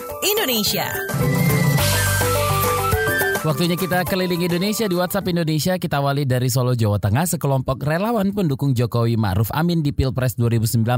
WhatsApp 0.00 0.24
Indonesia. 0.24 0.86
Waktunya 3.44 3.76
kita 3.76 4.00
keliling 4.08 4.48
Indonesia 4.48 4.88
di 4.88 4.96
WhatsApp 4.96 5.28
Indonesia. 5.28 5.76
Kita 5.76 6.00
awali 6.00 6.24
dari 6.24 6.48
Solo, 6.48 6.72
Jawa 6.72 6.96
Tengah. 6.96 7.28
Sekelompok 7.28 7.84
relawan 7.84 8.32
pendukung 8.32 8.72
Jokowi 8.72 9.20
Ma'ruf 9.20 9.52
Amin 9.52 9.84
di 9.84 9.92
Pilpres 9.92 10.40
2019 10.40 10.88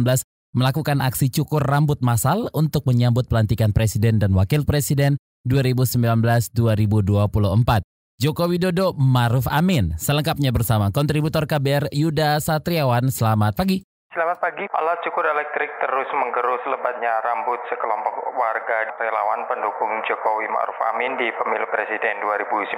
melakukan 0.54 1.02
aksi 1.02 1.34
cukur 1.34 1.66
rambut 1.66 1.98
massal 1.98 2.46
untuk 2.54 2.86
menyambut 2.86 3.26
pelantikan 3.26 3.74
Presiden 3.74 4.22
dan 4.22 4.38
Wakil 4.38 4.62
Presiden 4.62 5.18
2019-2024. 5.50 7.82
Joko 8.22 8.44
Widodo 8.46 8.94
Ma'ruf 8.94 9.50
Amin. 9.50 9.98
Selengkapnya 9.98 10.54
bersama 10.54 10.94
kontributor 10.94 11.50
KBR 11.50 11.90
Yuda 11.90 12.38
Satriawan. 12.38 13.10
Selamat 13.10 13.58
pagi. 13.58 13.82
Selamat 14.12 14.44
pagi. 14.44 14.68
Alat 14.68 15.00
cukur 15.08 15.24
elektrik 15.24 15.72
terus 15.80 16.04
menggerus 16.12 16.60
lebatnya 16.68 17.24
rambut 17.24 17.56
sekelompok 17.72 18.36
warga 18.36 18.92
relawan 19.00 19.48
pendukung 19.48 19.88
Jokowi 20.04 20.52
Ma'ruf 20.52 20.76
Amin 20.92 21.16
di 21.16 21.32
pemilu 21.32 21.64
presiden 21.72 22.20
2019. 22.20 22.76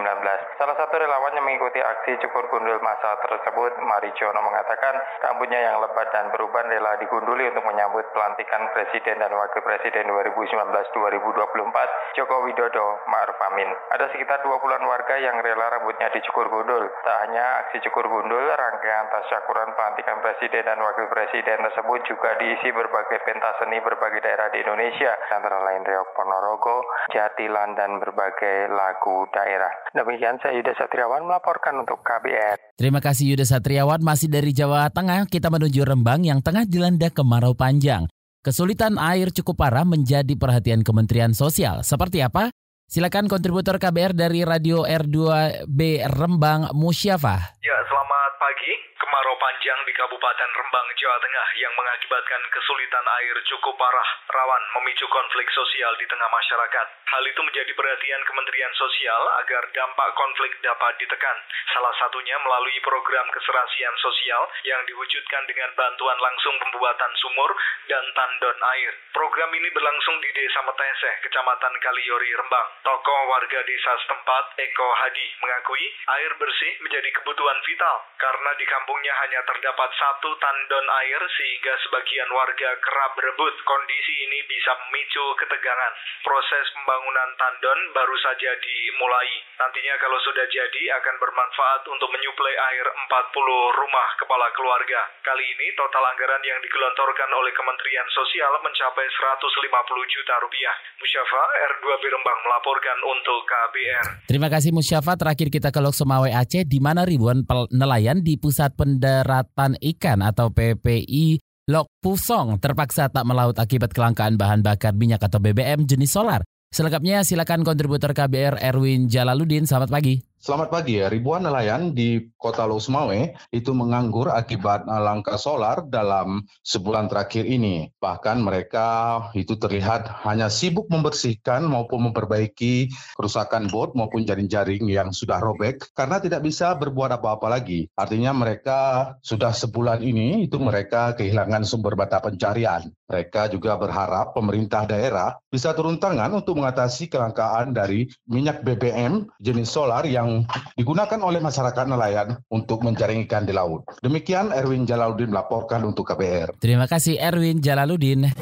Salah 0.54 0.76
satu 0.78 0.94
relawan 0.94 1.34
yang 1.34 1.42
mengikuti 1.42 1.82
aksi 1.82 2.22
cukur 2.22 2.46
gundul 2.54 2.78
masa 2.86 3.18
tersebut, 3.18 3.82
Marijono 3.82 4.46
mengatakan 4.46 4.94
rambutnya 5.26 5.58
yang 5.58 5.82
lebat 5.82 6.06
dan 6.14 6.30
beruban 6.30 6.70
rela 6.70 7.02
digunduli 7.02 7.50
untuk 7.50 7.66
menyambut 7.66 8.06
pelantikan 8.14 8.70
presiden 8.70 9.18
dan 9.18 9.34
wakil 9.34 9.58
presiden 9.66 10.06
2019-2024 10.14 12.14
Joko 12.14 12.46
Widodo 12.46 13.02
Ma'ruf 13.10 13.42
Amin. 13.50 13.74
Ada 13.90 14.06
sekitar 14.14 14.38
20-an 14.46 14.86
warga 14.86 15.18
yang 15.18 15.34
rela 15.42 15.66
rambutnya 15.66 16.14
dicukur 16.14 16.46
gundul. 16.46 16.86
Tak 17.02 17.26
hanya 17.26 17.66
aksi 17.66 17.82
cukur 17.90 18.06
gundul, 18.06 18.46
rangkaian 18.54 19.10
tasyakuran 19.10 19.74
pelantikan 19.74 20.22
presiden 20.22 20.62
dan 20.62 20.78
wakil 20.78 21.10
presiden 21.10 21.23
presiden 21.24 21.56
tersebut 21.56 22.04
juga 22.04 22.36
diisi 22.36 22.68
berbagai 22.68 23.16
pentas 23.24 23.56
seni 23.56 23.80
berbagai 23.80 24.20
daerah 24.20 24.52
di 24.52 24.60
Indonesia, 24.60 25.16
antara 25.32 25.56
lain 25.64 25.80
Reok 25.80 26.12
Ponorogo, 26.12 26.84
Jatilan, 27.08 27.72
dan 27.72 27.96
berbagai 27.96 28.68
lagu 28.68 29.24
daerah. 29.32 29.72
Demikian 29.96 30.36
saya 30.44 30.60
Yuda 30.60 30.76
Satriawan 30.76 31.24
melaporkan 31.24 31.80
untuk 31.80 32.04
KBR. 32.04 32.76
Terima 32.76 33.00
kasih 33.00 33.32
Yuda 33.32 33.48
Satriawan. 33.48 34.04
Masih 34.04 34.28
dari 34.28 34.52
Jawa 34.52 34.92
Tengah, 34.92 35.24
kita 35.24 35.48
menuju 35.48 35.80
Rembang 35.88 36.28
yang 36.28 36.44
tengah 36.44 36.68
dilanda 36.68 37.08
kemarau 37.08 37.56
panjang. 37.56 38.04
Kesulitan 38.44 39.00
air 39.00 39.32
cukup 39.32 39.64
parah 39.64 39.88
menjadi 39.88 40.36
perhatian 40.36 40.84
Kementerian 40.84 41.32
Sosial. 41.32 41.80
Seperti 41.80 42.20
apa? 42.20 42.52
Silakan 42.84 43.32
kontributor 43.32 43.80
KBR 43.80 44.12
dari 44.12 44.44
Radio 44.44 44.84
R2B 44.84 46.04
Rembang 46.04 46.68
Musyafah. 46.76 47.56
Ya, 47.64 47.76
selamat 47.88 48.13
pagi 48.44 48.76
kemarau 49.00 49.40
panjang 49.40 49.80
di 49.88 49.92
Kabupaten 49.96 50.50
Rembang, 50.52 50.88
Jawa 51.00 51.16
Tengah 51.16 51.48
yang 51.64 51.72
mengakibatkan 51.80 52.44
kesulitan 52.52 53.06
air 53.24 53.40
cukup 53.48 53.72
parah, 53.80 54.10
rawan 54.28 54.62
memicu 54.76 55.08
konflik 55.08 55.48
sosial 55.48 55.96
di 55.96 56.04
tengah 56.04 56.28
masyarakat. 56.28 56.86
Hal 57.14 57.22
itu 57.30 57.42
menjadi 57.46 57.70
perhatian 57.78 58.22
Kementerian 58.26 58.72
Sosial 58.74 59.22
agar 59.44 59.62
dampak 59.70 60.08
konflik 60.18 60.50
dapat 60.64 60.98
ditekan. 60.98 61.36
Salah 61.70 61.94
satunya 62.00 62.34
melalui 62.42 62.74
program 62.82 63.28
keserasian 63.30 63.94
sosial 64.02 64.42
yang 64.66 64.82
diwujudkan 64.90 65.46
dengan 65.46 65.70
bantuan 65.78 66.18
langsung 66.18 66.58
pembuatan 66.58 67.12
sumur 67.22 67.54
dan 67.86 68.02
tandon 68.18 68.58
air. 68.78 68.98
Program 69.14 69.50
ini 69.54 69.70
berlangsung 69.70 70.18
di 70.18 70.30
Desa 70.34 70.58
Meteseh, 70.66 71.14
Kecamatan 71.22 71.74
Kaliori, 71.78 72.30
Rembang. 72.34 72.68
Tokoh 72.82 73.20
warga 73.30 73.62
desa 73.62 73.92
setempat, 74.02 74.58
Eko 74.58 74.88
Hadi, 74.98 75.28
mengakui 75.38 75.86
air 76.18 76.34
bersih 76.34 76.72
menjadi 76.82 77.14
kebutuhan 77.14 77.58
vital 77.62 77.96
karena 78.18 78.50
di 78.58 78.66
kampung 78.66 78.94
kampungnya 78.94 79.20
hanya 79.26 79.40
terdapat 79.44 79.90
satu 80.00 80.32
tandon 80.40 80.86
air 81.02 81.20
sehingga 81.28 81.74
sebagian 81.82 82.30
warga 82.32 82.78
kerap 82.80 83.12
berebut. 83.18 83.52
Kondisi 83.66 84.14
ini 84.24 84.38
bisa 84.48 84.70
memicu 84.86 85.24
ketegangan. 85.44 85.92
Proses 86.24 86.64
pembangunan 86.72 87.03
tandon 87.36 87.80
baru 87.92 88.16
saja 88.24 88.56
dimulai. 88.64 89.28
Nantinya 89.60 89.94
kalau 90.00 90.16
sudah 90.24 90.48
jadi 90.48 90.82
akan 90.96 91.14
bermanfaat 91.20 91.84
untuk 91.92 92.08
menyuplai 92.08 92.56
air 92.56 92.86
40 92.88 93.80
rumah 93.84 94.08
kepala 94.16 94.48
keluarga. 94.56 95.04
Kali 95.20 95.44
ini 95.44 95.76
total 95.76 96.08
anggaran 96.08 96.40
yang 96.40 96.58
digelontorkan 96.64 97.28
oleh 97.36 97.52
Kementerian 97.52 98.08
Sosial 98.16 98.52
mencapai 98.64 99.04
150 99.04 100.14
juta 100.16 100.34
rupiah. 100.40 100.74
Musyafa 100.96 101.42
R2B 101.76 102.02
Rembang 102.08 102.40
melaporkan 102.48 102.98
untuk 103.04 103.40
KBR. 103.44 104.06
Terima 104.32 104.48
kasih 104.48 104.72
Musyafa. 104.72 105.12
Terakhir 105.20 105.52
kita 105.52 105.68
ke 105.68 105.80
Lok 105.84 105.92
Sumawe 105.92 106.32
Aceh 106.32 106.64
di 106.64 106.80
mana 106.80 107.04
ribuan 107.04 107.44
nelayan 107.68 108.24
di 108.24 108.40
pusat 108.40 108.72
pen 108.72 108.94
Pendaratan 108.94 109.74
Ikan 109.82 110.22
atau 110.22 110.54
PPI 110.54 111.42
Lok 111.66 111.90
Pusong 111.98 112.60
terpaksa 112.62 113.10
tak 113.10 113.26
melaut 113.26 113.56
akibat 113.58 113.90
kelangkaan 113.90 114.38
bahan 114.38 114.60
bakar 114.62 114.94
minyak 114.94 115.24
atau 115.24 115.42
BBM 115.42 115.88
jenis 115.88 116.14
solar. 116.14 116.44
Selengkapnya 116.74 117.22
silakan 117.22 117.62
kontributor 117.62 118.10
KBR 118.10 118.58
Erwin 118.58 119.06
Jalaluddin. 119.06 119.62
Selamat 119.62 119.94
pagi. 119.94 120.33
Selamat 120.44 120.68
pagi 120.68 121.00
ya. 121.00 121.08
Ribuan 121.08 121.48
nelayan 121.48 121.96
di 121.96 122.20
kota 122.36 122.68
Losmawe 122.68 123.32
itu 123.48 123.72
menganggur 123.72 124.28
akibat 124.28 124.84
langka 124.84 125.40
solar 125.40 125.88
dalam 125.88 126.44
sebulan 126.60 127.08
terakhir 127.08 127.48
ini. 127.48 127.88
Bahkan 127.96 128.44
mereka 128.44 128.88
itu 129.32 129.56
terlihat 129.56 130.04
hanya 130.28 130.52
sibuk 130.52 130.92
membersihkan 130.92 131.64
maupun 131.64 132.12
memperbaiki 132.12 132.92
kerusakan 133.16 133.72
bot 133.72 133.96
maupun 133.96 134.28
jaring-jaring 134.28 134.84
yang 134.84 135.16
sudah 135.16 135.40
robek 135.40 135.80
karena 135.96 136.20
tidak 136.20 136.44
bisa 136.44 136.76
berbuat 136.76 137.16
apa-apa 137.16 137.48
lagi. 137.48 137.88
Artinya 137.96 138.36
mereka 138.36 139.16
sudah 139.24 139.56
sebulan 139.56 140.04
ini 140.04 140.44
itu 140.44 140.60
mereka 140.60 141.16
kehilangan 141.16 141.64
sumber 141.64 141.96
mata 141.96 142.20
pencarian. 142.20 142.84
Mereka 143.08 143.48
juga 143.48 143.80
berharap 143.80 144.36
pemerintah 144.36 144.84
daerah 144.84 145.40
bisa 145.48 145.72
turun 145.72 145.96
tangan 145.96 146.36
untuk 146.36 146.60
mengatasi 146.60 147.08
kelangkaan 147.08 147.72
dari 147.72 148.12
minyak 148.28 148.60
BBM 148.60 149.24
jenis 149.40 149.72
solar 149.72 150.04
yang 150.04 150.33
digunakan 150.74 151.20
oleh 151.22 151.38
masyarakat 151.38 151.84
nelayan 151.86 152.34
untuk 152.50 152.82
menjaring 152.82 153.22
ikan 153.28 153.46
di 153.46 153.54
laut. 153.54 153.86
Demikian 154.02 154.50
Erwin 154.50 154.88
Jalaluddin 154.88 155.30
melaporkan 155.30 155.86
untuk 155.86 156.08
KBR. 156.10 156.58
Terima 156.58 156.90
kasih 156.90 157.20
Erwin 157.20 157.62
Jalaluddin. 157.62 158.34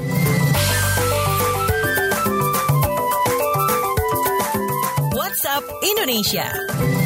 WhatsApp 5.12 5.64
Indonesia. 5.84 7.02